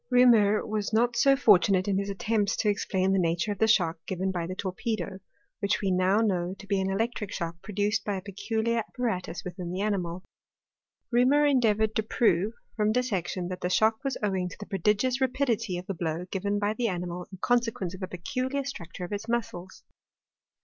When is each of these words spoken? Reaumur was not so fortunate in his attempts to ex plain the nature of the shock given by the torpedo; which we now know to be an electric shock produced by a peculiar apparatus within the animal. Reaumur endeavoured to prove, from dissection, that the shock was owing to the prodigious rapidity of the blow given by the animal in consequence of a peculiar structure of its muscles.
Reaumur 0.11 0.65
was 0.65 0.91
not 0.91 1.15
so 1.15 1.35
fortunate 1.35 1.87
in 1.87 1.99
his 1.99 2.09
attempts 2.09 2.55
to 2.55 2.69
ex 2.69 2.85
plain 2.87 3.11
the 3.13 3.19
nature 3.19 3.51
of 3.51 3.59
the 3.59 3.67
shock 3.67 4.03
given 4.07 4.31
by 4.31 4.47
the 4.47 4.55
torpedo; 4.55 5.19
which 5.59 5.79
we 5.79 5.91
now 5.91 6.21
know 6.21 6.55
to 6.57 6.65
be 6.65 6.81
an 6.81 6.89
electric 6.89 7.31
shock 7.31 7.61
produced 7.61 8.03
by 8.03 8.15
a 8.15 8.21
peculiar 8.23 8.79
apparatus 8.79 9.43
within 9.45 9.69
the 9.71 9.81
animal. 9.81 10.23
Reaumur 11.13 11.45
endeavoured 11.45 11.93
to 11.97 12.01
prove, 12.01 12.53
from 12.75 12.91
dissection, 12.91 13.47
that 13.49 13.61
the 13.61 13.69
shock 13.69 14.03
was 14.03 14.17
owing 14.23 14.49
to 14.49 14.57
the 14.59 14.65
prodigious 14.65 15.21
rapidity 15.21 15.77
of 15.77 15.85
the 15.85 15.93
blow 15.93 16.25
given 16.31 16.57
by 16.57 16.73
the 16.73 16.87
animal 16.87 17.27
in 17.31 17.37
consequence 17.39 17.93
of 17.93 18.01
a 18.01 18.07
peculiar 18.07 18.63
structure 18.63 19.05
of 19.05 19.13
its 19.13 19.27
muscles. 19.29 19.83